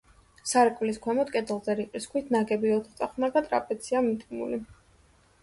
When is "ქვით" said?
2.15-2.33